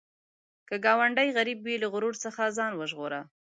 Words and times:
که 0.67 0.75
ګاونډی 0.85 1.29
غریب 1.37 1.59
وي، 1.63 1.75
له 1.83 1.87
غرور 1.93 2.13
څخه 2.23 2.53
ځان 2.57 2.71
وژغوره 2.75 3.21